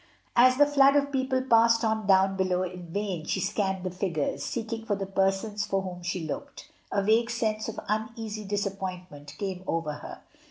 As 0.35 0.57
the 0.57 0.65
flood 0.65 0.95
of 0.95 1.11
people 1.11 1.43
passed 1.43 1.85
on 1.85 2.07
down 2.07 2.35
below 2.35 2.63
in 2.63 2.87
vain 2.87 3.23
she 3.25 3.39
scanned 3.39 3.83
the 3.83 3.91
figures— 3.91 4.41
seeking 4.43 4.83
for 4.83 4.95
the 4.95 5.05
persons 5.05 5.63
for 5.63 5.83
whom 5.83 6.01
she 6.01 6.25
looked. 6.25 6.71
A 6.91 7.03
vague 7.03 7.29
sense 7.29 7.69
of 7.69 7.79
uneasy 7.87 8.43
disappointment 8.43 9.35
came 9.37 9.63
over 9.67 9.91
her. 9.93 10.21